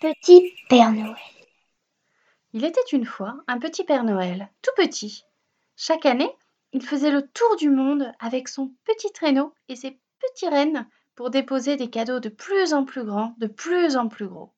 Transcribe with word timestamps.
petit 0.00 0.54
Père 0.70 0.92
Noël. 0.92 1.14
Il 2.54 2.64
était 2.64 2.80
une 2.92 3.04
fois 3.04 3.42
un 3.46 3.58
petit 3.58 3.84
Père 3.84 4.02
Noël, 4.02 4.48
tout 4.62 4.70
petit. 4.74 5.24
Chaque 5.76 6.06
année, 6.06 6.34
il 6.72 6.82
faisait 6.82 7.10
le 7.10 7.28
tour 7.28 7.56
du 7.56 7.68
monde 7.68 8.10
avec 8.18 8.48
son 8.48 8.72
petit 8.84 9.12
traîneau 9.12 9.52
et 9.68 9.76
ses 9.76 9.98
petits 10.18 10.48
rennes 10.48 10.88
pour 11.16 11.28
déposer 11.28 11.76
des 11.76 11.90
cadeaux 11.90 12.18
de 12.18 12.30
plus 12.30 12.72
en 12.72 12.84
plus 12.86 13.04
grands, 13.04 13.34
de 13.36 13.46
plus 13.46 13.98
en 13.98 14.08
plus 14.08 14.26
gros. 14.26 14.54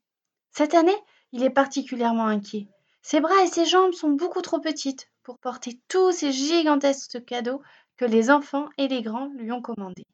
Cette 0.52 0.74
année, 0.74 0.96
il 1.32 1.42
est 1.42 1.50
particulièrement 1.50 2.26
inquiet. 2.26 2.68
Ses 3.02 3.20
bras 3.20 3.42
et 3.42 3.48
ses 3.48 3.66
jambes 3.66 3.94
sont 3.94 4.10
beaucoup 4.10 4.42
trop 4.42 4.60
petites 4.60 5.10
pour 5.24 5.38
porter 5.38 5.80
tous 5.88 6.12
ces 6.12 6.30
gigantesques 6.30 7.24
cadeaux 7.24 7.62
que 7.96 8.04
les 8.04 8.30
enfants 8.30 8.68
et 8.78 8.86
les 8.86 9.02
grands 9.02 9.32
lui 9.34 9.50
ont 9.50 9.62
commandés. 9.62 10.06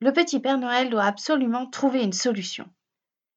Le 0.00 0.12
petit 0.12 0.38
Père 0.38 0.58
Noël 0.58 0.90
doit 0.90 1.04
absolument 1.04 1.66
trouver 1.66 2.02
une 2.02 2.12
solution. 2.12 2.68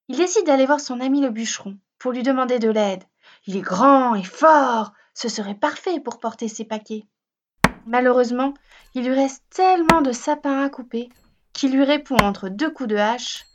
Il 0.07 0.17
décide 0.17 0.45
d'aller 0.45 0.65
voir 0.65 0.79
son 0.79 0.99
ami 0.99 1.21
le 1.21 1.29
bûcheron 1.29 1.77
pour 1.99 2.11
lui 2.11 2.23
demander 2.23 2.59
de 2.59 2.69
l'aide. 2.69 3.03
Il 3.47 3.57
est 3.57 3.61
grand 3.61 4.15
et 4.15 4.23
fort, 4.23 4.93
ce 5.13 5.29
serait 5.29 5.55
parfait 5.55 5.99
pour 5.99 6.19
porter 6.19 6.47
ses 6.47 6.65
paquets. 6.65 7.05
Malheureusement, 7.87 8.53
il 8.93 9.05
lui 9.05 9.13
reste 9.13 9.43
tellement 9.49 10.01
de 10.01 10.11
sapins 10.11 10.63
à 10.63 10.69
couper 10.69 11.09
qu'il 11.53 11.71
lui 11.75 11.83
répond 11.83 12.17
entre 12.17 12.49
deux 12.49 12.69
coups 12.69 12.89
de 12.89 12.97
hache 12.97 13.45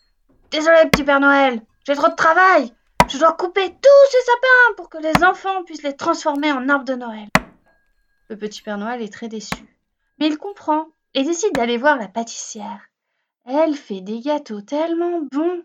Désolé, 0.51 0.89
petit 0.91 1.05
Père 1.05 1.21
Noël, 1.21 1.63
j'ai 1.87 1.95
trop 1.95 2.09
de 2.09 2.15
travail. 2.15 2.73
Je 3.09 3.19
dois 3.19 3.33
couper 3.33 3.69
tous 3.69 4.11
ces 4.11 4.25
sapins 4.25 4.75
pour 4.77 4.89
que 4.89 4.99
les 4.99 5.25
enfants 5.25 5.63
puissent 5.65 5.83
les 5.83 5.97
transformer 5.97 6.51
en 6.51 6.69
arbres 6.69 6.85
de 6.85 6.95
Noël. 6.95 7.29
Le 8.29 8.37
petit 8.37 8.63
Père 8.63 8.79
Noël 8.79 9.03
est 9.03 9.13
très 9.13 9.29
déçu. 9.29 9.65
Mais 10.19 10.27
il 10.27 10.39
comprend 10.39 10.87
et 11.15 11.25
décide 11.25 11.53
d'aller 11.53 11.77
voir 11.77 11.97
la 11.97 12.09
pâtissière. 12.09 12.81
Elle 13.45 13.75
fait 13.75 14.01
des 14.01 14.21
gâteaux 14.21 14.61
tellement 14.61 15.21
bons. 15.31 15.63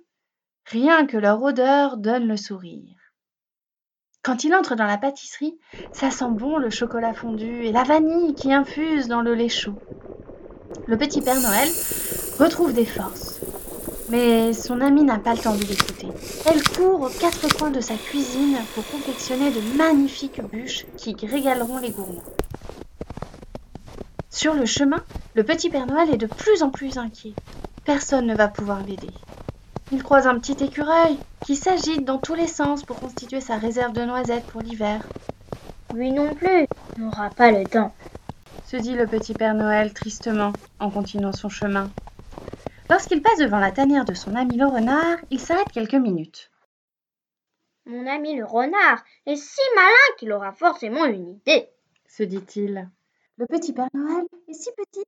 Rien 0.67 1.05
que 1.05 1.17
leur 1.17 1.43
odeur 1.43 1.97
donne 1.97 2.27
le 2.27 2.37
sourire. 2.37 2.97
Quand 4.23 4.43
il 4.43 4.55
entre 4.55 4.75
dans 4.75 4.87
la 4.87 4.97
pâtisserie, 4.97 5.59
ça 5.93 6.09
sent 6.09 6.31
bon 6.31 6.57
le 6.57 6.71
chocolat 6.71 7.13
fondu 7.13 7.63
et 7.63 7.71
la 7.71 7.83
vanille 7.83 8.33
qui 8.33 8.51
infuse 8.51 9.07
dans 9.07 9.21
le 9.21 9.35
lait 9.35 9.49
chaud. 9.49 9.75
Le 10.87 10.97
petit 10.97 11.21
Père 11.21 11.39
Noël 11.39 11.69
retrouve 12.39 12.73
des 12.73 12.85
forces. 12.85 13.39
Mais 14.09 14.53
son 14.53 14.81
amie 14.81 15.03
n'a 15.03 15.19
pas 15.19 15.35
le 15.35 15.39
temps 15.39 15.55
de 15.55 15.63
l'écouter. 15.63 16.07
Elle 16.51 16.63
court 16.63 17.01
aux 17.01 17.19
quatre 17.19 17.47
coins 17.55 17.69
de 17.69 17.81
sa 17.81 17.95
cuisine 17.95 18.57
pour 18.73 18.87
confectionner 18.87 19.51
de 19.51 19.77
magnifiques 19.77 20.41
bûches 20.41 20.87
qui 20.97 21.15
régaleront 21.27 21.77
les 21.77 21.91
gourmands. 21.91 22.23
Sur 24.31 24.55
le 24.55 24.65
chemin, 24.65 25.03
le 25.35 25.43
petit 25.43 25.69
Père 25.69 25.85
Noël 25.85 26.11
est 26.11 26.17
de 26.17 26.27
plus 26.27 26.63
en 26.63 26.71
plus 26.71 26.97
inquiet. 26.97 27.35
Personne 27.83 28.25
ne 28.25 28.35
va 28.35 28.47
pouvoir 28.47 28.83
l'aider. 28.83 29.13
Il 29.91 30.01
croise 30.01 30.25
un 30.27 30.39
petit 30.39 30.63
écureuil 30.63 31.21
qui 31.41 31.55
s'agite 31.55 32.05
dans 32.05 32.17
tous 32.17 32.33
les 32.33 32.47
sens 32.47 32.83
pour 32.83 32.99
constituer 32.99 33.39
sa 33.39 33.57
réserve 33.57 33.93
de 33.93 34.03
noisettes 34.03 34.47
pour 34.47 34.61
l'hiver. 34.61 35.11
Lui 35.91 36.11
non 36.11 36.33
plus 36.35 36.65
n'aura 36.97 37.29
pas 37.29 37.51
le 37.51 37.67
temps, 37.67 37.93
se 38.63 38.77
dit 38.77 38.95
le 38.95 39.07
petit 39.07 39.35
Père 39.35 39.53
Noël 39.53 39.93
tristement 39.93 40.53
en 40.79 40.89
continuant 40.89 41.33
son 41.33 41.49
chemin. 41.49 41.93
Lorsqu'il 42.89 43.21
passe 43.21 43.39
devant 43.39 43.59
la 43.59 43.71
tanière 43.71 44.05
de 44.05 44.13
son 44.13 44.35
ami 44.35 44.57
le 44.57 44.65
renard, 44.65 45.17
il 45.29 45.39
s'arrête 45.39 45.71
quelques 45.71 45.93
minutes. 45.93 46.51
Mon 47.85 48.07
ami 48.07 48.35
le 48.35 48.45
renard 48.45 49.03
est 49.27 49.35
si 49.35 49.61
malin 49.75 50.15
qu'il 50.17 50.31
aura 50.31 50.51
forcément 50.51 51.05
une 51.05 51.27
idée, 51.29 51.69
se 52.07 52.23
dit-il. 52.23 52.89
Le 53.37 53.45
petit 53.45 53.73
Père 53.73 53.89
Noël 53.93 54.25
est 54.47 54.53
si 54.53 54.71
petit 54.71 55.03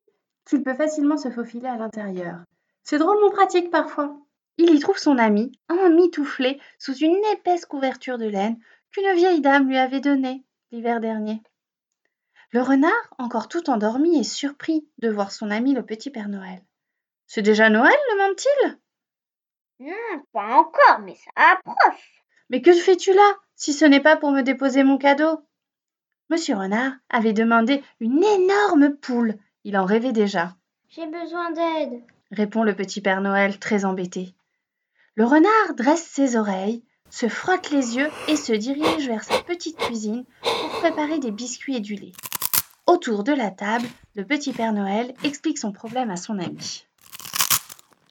qu'il 0.46 0.62
peut 0.64 0.76
facilement 0.76 1.18
se 1.18 1.32
faufiler 1.32 1.68
à 1.68 1.78
l'intérieur. 1.78 2.40
C'est 2.84 3.00
drôlement 3.00 3.32
pratique 3.32 3.72
parfois. 3.72 4.16
Il 4.58 4.74
y 4.74 4.80
trouve 4.80 4.98
son 4.98 5.18
ami, 5.18 5.52
emmitouflé 5.70 6.60
sous 6.80 6.96
une 6.96 7.24
épaisse 7.34 7.66
couverture 7.66 8.18
de 8.18 8.26
laine 8.26 8.60
qu'une 8.92 9.14
vieille 9.16 9.42
dame 9.42 9.68
lui 9.68 9.78
avait 9.78 10.00
donnée 10.00 10.44
l'hiver 10.72 11.00
dernier. 11.00 11.42
Le 12.52 12.62
renard, 12.62 13.14
encore 13.18 13.50
tout 13.50 13.70
endormi, 13.70 14.20
est 14.20 14.24
surpris 14.24 14.88
de 14.98 15.10
voir 15.10 15.32
son 15.32 15.52
ami 15.52 15.74
le 15.74 15.86
petit 15.86 16.10
Père 16.10 16.30
Noël. 16.30 16.62
C'est 17.28 17.42
déjà 17.42 17.70
Noël, 17.70 17.96
demande-t-il 18.14 18.80
Non, 19.80 20.24
pas 20.32 20.56
encore, 20.56 21.00
mais 21.04 21.16
ça 21.16 21.32
approche. 21.36 22.24
Mais 22.50 22.62
que 22.62 22.74
fais-tu 22.74 23.14
là, 23.14 23.36
si 23.56 23.74
ce 23.74 23.86
n'est 23.86 24.00
pas 24.00 24.16
pour 24.16 24.32
me 24.32 24.42
déposer 24.42 24.84
mon 24.84 24.98
cadeau? 24.98 25.42
Monsieur 26.30 26.56
Renard 26.56 26.94
avait 27.10 27.34
demandé 27.34 27.84
une 28.00 28.24
énorme 28.24 28.96
poule. 28.96 29.38
Il 29.64 29.78
en 29.78 29.86
rêvait 29.86 30.14
déjà. 30.14 30.56
J'ai 30.90 31.06
besoin 31.06 31.52
d'aide, 31.52 32.02
répond 32.32 32.64
le 32.64 32.76
petit 32.76 33.02
Père 33.02 33.22
Noël, 33.22 33.60
très 33.60 33.86
embêté. 33.86 34.34
Le 35.18 35.26
renard 35.26 35.74
dresse 35.76 36.06
ses 36.06 36.36
oreilles, 36.36 36.84
se 37.10 37.28
frotte 37.28 37.72
les 37.72 37.98
yeux 37.98 38.08
et 38.28 38.36
se 38.36 38.54
dirige 38.54 39.08
vers 39.08 39.24
sa 39.24 39.40
petite 39.40 39.78
cuisine 39.78 40.26
pour 40.44 40.80
préparer 40.80 41.18
des 41.18 41.32
biscuits 41.32 41.78
et 41.78 41.80
du 41.80 41.96
lait. 41.96 42.12
Autour 42.86 43.24
de 43.24 43.32
la 43.32 43.50
table, 43.50 43.88
le 44.16 44.26
petit 44.26 44.54
Père 44.54 44.74
Noël 44.74 45.16
explique 45.24 45.58
son 45.58 45.72
problème 45.72 46.12
à 46.12 46.18
son 46.18 46.38
ami. 46.38 46.86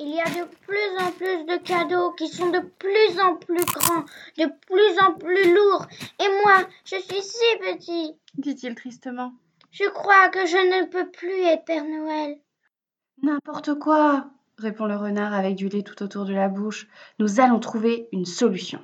Il 0.00 0.08
y 0.08 0.20
a 0.20 0.24
de 0.24 0.48
plus 0.66 0.98
en 0.98 1.12
plus 1.12 1.44
de 1.44 1.56
cadeaux 1.62 2.10
qui 2.14 2.26
sont 2.26 2.50
de 2.50 2.58
plus 2.58 3.20
en 3.20 3.36
plus 3.36 3.64
grands, 3.64 4.04
de 4.36 4.46
plus 4.66 5.00
en 5.00 5.12
plus 5.12 5.54
lourds. 5.54 5.86
Et 6.18 6.28
moi, 6.44 6.66
je 6.84 6.96
suis 6.96 7.22
si 7.22 7.58
petit, 7.60 8.16
dit-il 8.36 8.74
tristement. 8.74 9.32
Je 9.70 9.88
crois 9.90 10.28
que 10.30 10.44
je 10.44 10.56
ne 10.56 10.86
peux 10.86 11.08
plus 11.08 11.40
être 11.44 11.64
Père 11.66 11.84
Noël. 11.84 12.36
N'importe 13.22 13.78
quoi, 13.78 14.28
répond 14.58 14.86
le 14.86 14.96
renard 14.96 15.34
avec 15.34 15.56
du 15.56 15.68
lait 15.68 15.82
tout 15.82 16.02
autour 16.02 16.24
de 16.24 16.34
la 16.34 16.48
bouche. 16.48 16.88
Nous 17.18 17.40
allons 17.40 17.60
trouver 17.60 18.08
une 18.12 18.26
solution. 18.26 18.80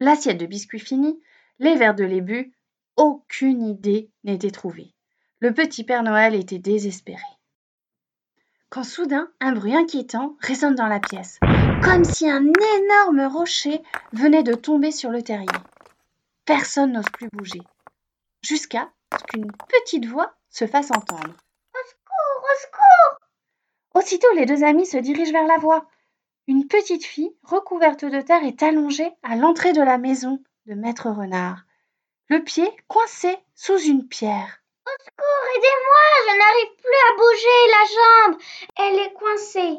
L'assiette 0.00 0.38
de 0.38 0.46
biscuits 0.46 0.80
finie, 0.80 1.20
les 1.58 1.76
verres 1.76 1.94
de 1.94 2.04
lait 2.04 2.20
bu, 2.20 2.52
aucune 2.96 3.62
idée 3.62 4.10
n'était 4.24 4.50
trouvée. 4.50 4.94
Le 5.40 5.52
petit 5.52 5.84
Père 5.84 6.02
Noël 6.02 6.34
était 6.34 6.58
désespéré 6.58 7.22
quand 8.74 8.82
soudain 8.82 9.28
un 9.38 9.52
bruit 9.52 9.76
inquiétant 9.76 10.36
résonne 10.40 10.74
dans 10.74 10.88
la 10.88 10.98
pièce, 10.98 11.38
comme 11.84 12.02
si 12.02 12.28
un 12.28 12.42
énorme 12.42 13.32
rocher 13.32 13.80
venait 14.12 14.42
de 14.42 14.52
tomber 14.52 14.90
sur 14.90 15.10
le 15.10 15.22
terrier. 15.22 15.46
Personne 16.44 16.90
n'ose 16.90 17.08
plus 17.12 17.28
bouger, 17.32 17.62
jusqu'à 18.42 18.90
ce 19.16 19.22
qu'une 19.26 19.46
petite 19.68 20.06
voix 20.06 20.34
se 20.50 20.66
fasse 20.66 20.90
entendre. 20.90 21.36
Au 21.72 21.88
secours, 21.88 22.42
au 22.42 22.60
secours 22.62 23.23
Aussitôt 23.94 24.32
les 24.34 24.46
deux 24.46 24.64
amis 24.64 24.86
se 24.86 24.96
dirigent 24.96 25.32
vers 25.32 25.46
la 25.46 25.58
voix. 25.58 25.86
Une 26.46 26.66
petite 26.66 27.04
fille, 27.04 27.34
recouverte 27.42 28.04
de 28.04 28.20
terre, 28.20 28.44
est 28.44 28.62
allongée 28.62 29.10
à 29.22 29.36
l'entrée 29.36 29.72
de 29.72 29.80
la 29.80 29.98
maison 29.98 30.42
de 30.66 30.74
Maître 30.74 31.10
Renard, 31.10 31.64
le 32.28 32.42
pied 32.42 32.68
coincé 32.88 33.36
sous 33.54 33.78
une 33.78 34.08
pierre. 34.08 34.62
Au 34.86 35.04
secours, 35.04 35.48
aidez-moi, 35.56 36.04
je 36.26 36.38
n'arrive 36.38 36.76
plus 36.76 37.00
à 37.04 37.16
bouger 37.18 37.60
la 37.70 37.84
jambe. 37.94 38.40
Elle 38.76 38.98
est 39.06 39.12
coincée. 39.14 39.78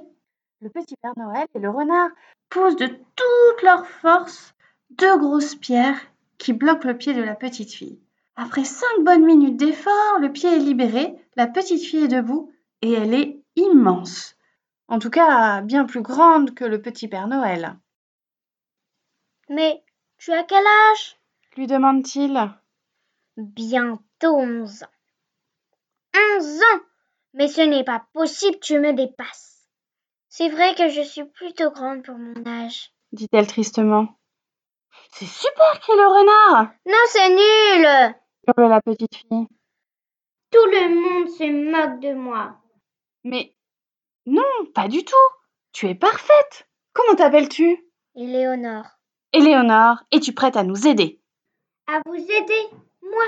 Le 0.62 0.70
petit 0.70 0.96
Père 1.02 1.14
Noël 1.18 1.48
et 1.54 1.60
le 1.60 1.70
renard 1.70 2.10
posent 2.50 2.76
de 2.76 2.88
toute 2.88 3.62
leur 3.64 3.86
force 3.88 4.54
deux 4.92 5.18
grosses 5.18 5.56
pierres 5.56 6.00
qui 6.38 6.54
bloquent 6.54 6.88
le 6.88 6.98
pied 6.98 7.14
de 7.14 7.24
la 7.24 7.36
petite 7.36 7.74
fille. 7.74 8.00
Après 8.36 8.64
cinq 8.64 9.02
bonnes 9.02 9.26
minutes 9.26 9.58
d'effort, 9.58 10.20
le 10.20 10.32
pied 10.32 10.50
est 10.56 10.60
libéré, 10.60 11.16
la 11.36 11.48
petite 11.48 11.84
fille 11.84 12.06
est 12.06 12.10
debout 12.10 12.52
et 12.82 12.94
elle 12.94 13.14
est 13.14 13.40
immense. 13.56 14.36
En 14.88 15.00
tout 15.00 15.10
cas, 15.10 15.62
bien 15.62 15.86
plus 15.86 16.02
grande 16.02 16.54
que 16.54 16.66
le 16.66 16.82
petit 16.82 17.08
Père 17.08 17.28
Noël. 17.28 17.78
Mais 19.50 19.84
tu 20.18 20.32
as 20.32 20.44
quel 20.44 20.66
âge? 20.92 21.18
lui 21.56 21.68
demande-t-il. 21.68 22.52
Bientôt 23.38 24.36
onze 24.36 24.84
ans. 24.84 26.16
Onze 26.16 26.62
ans? 26.62 26.82
Mais 27.34 27.48
ce 27.48 27.62
n'est 27.62 27.84
pas 27.84 28.06
possible, 28.14 28.60
tu 28.60 28.80
me 28.80 28.94
dépasses. 28.94 29.68
C'est 30.30 30.50
vrai 30.50 30.76
que 30.76 30.90
je 30.90 31.02
suis 31.02 31.26
plutôt 31.26 31.72
grande 31.72 32.04
pour 32.04 32.18
mon 32.18 32.46
âge, 32.46 32.92
dit-elle 33.12 33.48
tristement. 33.48 34.08
C'est 35.12 35.26
super, 35.26 35.80
crie 35.80 35.94
le 35.94 36.08
renard. 36.08 36.74
Non, 36.86 36.94
c'est 37.08 37.30
nul, 37.30 38.16
hurle 38.48 38.70
la 38.70 38.82
petite 38.82 39.16
fille. 39.16 39.48
Tout 40.52 40.66
le 40.66 40.90
monde 40.96 41.30
se 41.30 41.44
moque 41.72 42.00
de 42.02 42.14
moi. 42.14 42.58
Mais 43.26 43.56
non, 44.28 44.44
pas 44.76 44.88
du 44.88 45.04
tout. 45.04 45.16
Tu 45.74 45.88
es 45.88 45.96
parfaite. 45.96 46.70
Comment 46.94 47.16
t'appelles-tu? 47.16 47.84
Éléonore. 48.16 48.86
Éléonore, 49.34 49.98
es-tu 50.12 50.32
prête 50.32 50.56
à 50.56 50.64
nous 50.64 50.88
aider 50.88 51.20
À 51.88 52.00
vous 52.06 52.16
aider 52.16 52.70
Moi 53.02 53.26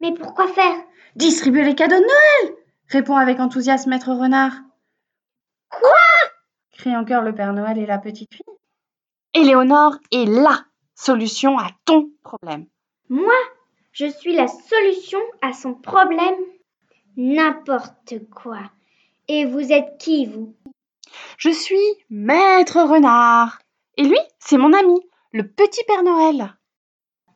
Mais 0.00 0.14
pourquoi 0.14 0.46
faire? 0.46 0.76
Distribuer 1.16 1.64
les 1.64 1.74
cadeaux 1.74 1.96
de 1.96 2.00
Noël 2.00 2.56
répond 2.88 3.16
avec 3.16 3.40
enthousiasme 3.40 3.90
Maître 3.90 4.12
Renard. 4.12 4.52
Quoi? 5.68 5.90
Crient 6.72 6.96
en 6.96 7.04
chœur 7.04 7.22
le 7.22 7.34
Père 7.34 7.52
Noël 7.52 7.76
et 7.78 7.86
la 7.86 7.98
petite 7.98 8.32
fille. 8.32 8.44
Éléonore 9.34 9.96
est 10.12 10.26
LA 10.26 10.64
solution 10.94 11.58
à 11.58 11.70
ton 11.84 12.08
problème. 12.22 12.66
Moi, 13.08 13.34
je 13.90 14.06
suis 14.06 14.34
la 14.36 14.46
solution 14.46 15.20
à 15.42 15.52
son 15.52 15.74
problème 15.74 16.36
N'importe 17.16 18.14
quoi. 18.32 18.70
Et 19.28 19.46
vous 19.46 19.72
êtes 19.72 19.96
qui, 19.98 20.26
vous? 20.26 20.54
Je 21.38 21.50
suis 21.50 21.76
Maître 22.10 22.82
Renard. 22.82 23.58
Et 23.96 24.02
lui, 24.02 24.18
c'est 24.38 24.58
mon 24.58 24.72
ami, 24.72 25.00
le 25.32 25.46
petit 25.48 25.82
Père 25.86 26.02
Noël. 26.02 26.54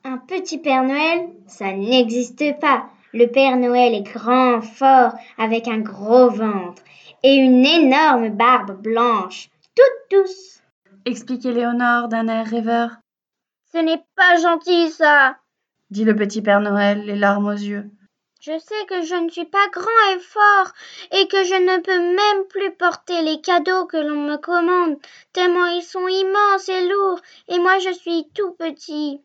Un 0.05 0.19
petit 0.19 0.59
Père 0.59 0.85
Noël, 0.85 1.31
ça 1.47 1.73
n'existe 1.73 2.59
pas. 2.61 2.91
Le 3.15 3.27
Père 3.27 3.57
Noël 3.57 3.95
est 3.95 4.03
grand, 4.03 4.61
fort, 4.61 5.13
avec 5.39 5.67
un 5.67 5.79
gros 5.79 6.29
ventre 6.29 6.83
et 7.23 7.35
une 7.35 7.65
énorme 7.65 8.29
barbe 8.31 8.83
blanche, 8.83 9.49
toute 9.75 10.19
douce. 10.19 10.63
Explique 11.07 11.47
Éléonore 11.47 12.09
d'un 12.09 12.29
air 12.29 12.47
rêveur. 12.47 12.91
Ce 13.73 13.79
n'est 13.79 14.05
pas 14.15 14.37
gentil, 14.37 14.91
ça. 14.91 15.37
dit 15.91 16.05
le 16.05 16.15
petit 16.15 16.43
Père 16.43 16.61
Noël, 16.61 17.05
les 17.07 17.17
larmes 17.17 17.47
aux 17.47 17.53
yeux. 17.53 17.91
Je 18.41 18.57
sais 18.57 18.87
que 18.89 19.03
je 19.03 19.17
ne 19.17 19.29
suis 19.31 19.47
pas 19.47 19.67
grand 19.73 20.15
et 20.15 20.21
fort 20.21 20.73
et 21.11 21.27
que 21.27 21.43
je 21.43 21.55
ne 21.55 21.83
peux 21.83 21.99
même 21.99 22.47
plus 22.47 22.71
porter 22.71 23.21
les 23.23 23.41
cadeaux 23.41 23.87
que 23.87 23.97
l'on 23.97 24.15
me 24.15 24.37
commande, 24.37 24.97
tellement 25.33 25.67
ils 25.67 25.83
sont 25.83 26.07
immenses 26.07 26.69
et 26.69 26.87
lourds, 26.89 27.21
et 27.49 27.59
moi 27.59 27.81
je 27.81 27.91
suis 27.91 28.29
tout 28.35 28.53
petit. 28.53 29.21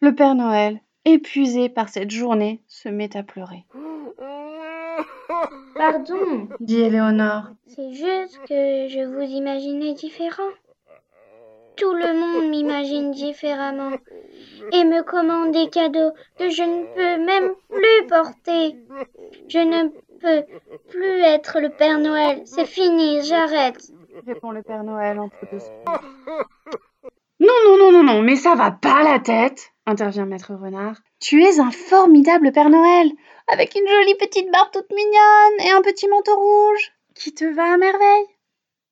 Le 0.00 0.16
Père 0.16 0.34
Noël, 0.34 0.80
épuisé 1.04 1.68
par 1.68 1.88
cette 1.88 2.10
journée, 2.10 2.60
se 2.66 2.88
met 2.88 3.16
à 3.16 3.22
pleurer. 3.22 3.64
Pardon, 5.76 6.48
dit 6.58 6.80
Éléonore. 6.80 7.44
C'est 7.68 7.92
juste 7.92 8.36
que 8.48 8.88
je 8.88 9.06
vous 9.06 9.30
imaginais 9.30 9.94
différent. 9.94 10.50
Tout 11.76 11.92
le 11.92 12.14
monde 12.14 12.50
m'imagine 12.50 13.12
différemment 13.12 13.92
et 14.72 14.84
me 14.84 15.02
commande 15.02 15.52
des 15.52 15.68
cadeaux 15.68 16.12
que 16.38 16.48
je 16.48 16.62
ne 16.62 16.84
peux 16.94 17.24
même 17.24 17.54
plus 17.68 18.06
porter. 18.08 18.76
Je 19.48 19.58
ne 19.58 19.88
peux 20.20 20.44
plus 20.90 21.20
être 21.22 21.60
le 21.60 21.70
Père 21.70 21.98
Noël. 21.98 22.42
C'est 22.44 22.66
fini, 22.66 23.22
j'arrête. 23.24 23.78
Répond 24.26 24.50
le 24.50 24.62
Père 24.62 24.84
Noël 24.84 25.18
entre 25.18 25.36
deux 25.50 25.58
Non, 27.40 27.54
non, 27.66 27.76
non, 27.78 27.92
non, 27.92 28.02
non, 28.02 28.22
mais 28.22 28.36
ça 28.36 28.54
va 28.54 28.70
pas 28.70 29.02
la 29.02 29.18
tête, 29.18 29.72
intervient 29.84 30.26
Maître 30.26 30.54
Renard. 30.54 30.96
Tu 31.20 31.42
es 31.44 31.60
un 31.60 31.70
formidable 31.70 32.52
Père 32.52 32.70
Noël, 32.70 33.10
avec 33.46 33.74
une 33.74 33.86
jolie 33.86 34.16
petite 34.16 34.50
barbe 34.50 34.70
toute 34.72 34.90
mignonne 34.90 35.66
et 35.66 35.70
un 35.70 35.82
petit 35.82 36.08
manteau 36.08 36.36
rouge 36.36 36.92
qui 37.14 37.34
te 37.34 37.44
va 37.44 37.74
à 37.74 37.76
merveille? 37.76 38.26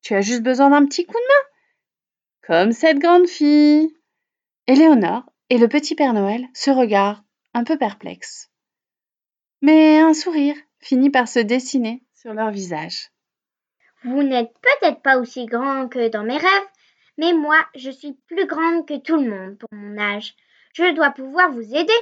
Tu 0.02 0.14
as 0.14 0.20
juste 0.20 0.42
besoin 0.42 0.70
d'un 0.70 0.84
petit 0.84 1.06
coup 1.06 1.12
de 1.12 1.18
main. 1.18 1.48
Comme 2.46 2.72
cette 2.72 2.98
grande 2.98 3.26
fille. 3.26 3.94
Éléonore 4.66 5.24
et 5.50 5.58
le 5.58 5.68
petit 5.68 5.94
Père 5.94 6.14
Noël 6.14 6.46
se 6.54 6.70
regardent 6.70 7.22
un 7.52 7.64
peu 7.64 7.78
perplexes. 7.78 8.50
Mais 9.62 9.98
un 9.98 10.14
sourire 10.14 10.56
finit 10.80 11.10
par 11.10 11.28
se 11.28 11.38
dessiner 11.38 12.02
sur 12.14 12.34
leur 12.34 12.50
visage. 12.50 13.10
Vous 14.04 14.22
n'êtes 14.22 14.52
peut-être 14.60 15.00
pas 15.02 15.18
aussi 15.18 15.46
grand 15.46 15.88
que 15.88 16.08
dans 16.08 16.24
mes 16.24 16.36
rêves, 16.36 16.68
mais 17.16 17.32
moi, 17.32 17.56
je 17.74 17.90
suis 17.90 18.12
plus 18.26 18.46
grande 18.46 18.86
que 18.86 18.98
tout 18.98 19.16
le 19.16 19.30
monde 19.30 19.58
pour 19.58 19.68
mon 19.72 19.98
âge. 19.98 20.34
Je 20.74 20.94
dois 20.94 21.10
pouvoir 21.10 21.50
vous 21.52 21.74
aider. 21.74 21.92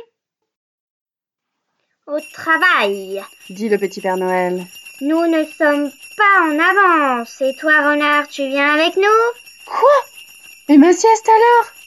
Au 2.06 2.19
travail, 2.33 3.23
dit 3.50 3.69
le 3.69 3.79
petit 3.79 4.00
Père 4.00 4.17
Noël. 4.17 4.65
Nous 5.03 5.27
ne 5.27 5.45
sommes 5.45 5.91
pas 6.17 6.43
en 6.43 6.59
avance. 6.59 7.41
Et 7.41 7.55
toi, 7.61 7.91
renard, 7.91 8.29
tu 8.29 8.47
viens 8.49 8.75
avec 8.75 8.97
nous? 8.97 9.03
Quoi? 9.67 10.05
Et 10.69 10.79
ma 10.79 10.93
sieste 10.93 11.29
alors? 11.29 11.81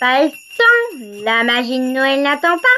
Pas 0.00 0.24
le 0.24 0.30
temps. 0.30 1.24
La 1.24 1.44
magie 1.44 1.78
de 1.78 1.84
Noël 1.84 2.22
n'attend 2.22 2.56
pas. 2.56 2.68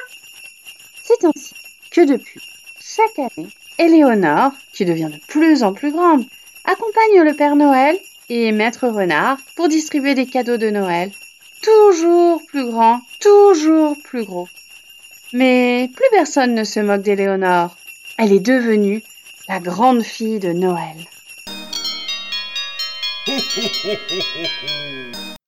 C'est 1.03 1.25
ainsi 1.25 1.55
que 1.91 2.03
depuis 2.03 2.41
chaque 2.81 3.19
année, 3.19 3.49
Éléonore, 3.79 4.53
qui 4.73 4.85
devient 4.85 5.11
de 5.13 5.21
plus 5.29 5.63
en 5.63 5.73
plus 5.73 5.93
grande, 5.93 6.25
accompagne 6.65 7.23
le 7.23 7.35
Père 7.35 7.57
Noël 7.57 7.99
et 8.29 8.53
Maître 8.53 8.89
Renard 8.89 9.39
pour 9.57 9.69
distribuer 9.69 10.15
des 10.15 10.27
cadeaux 10.27 10.57
de 10.57 10.71
Noël, 10.71 11.11
toujours 11.63 12.41
plus 12.47 12.65
grands, 12.65 13.01
toujours 13.21 13.97
plus 14.05 14.25
gros. 14.25 14.49
Mais 15.33 15.91
plus 15.95 16.07
personne 16.11 16.55
ne 16.55 16.65
se 16.65 16.81
moque 16.81 17.03
d'Éléonore. 17.03 17.77
Elle 18.19 18.33
est 18.33 18.41
devenue 18.41 19.03
la 19.49 19.61
grande 19.61 20.03
fille 20.03 20.39
de 20.39 20.53
Noël. 20.53 20.97